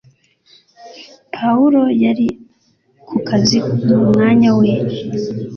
Pawulo 1.33 1.81
yari 2.03 2.27
ku 3.07 3.15
kazi 3.27 3.57
mu 3.87 3.97
mwanya 4.09 4.51
we 4.59 4.69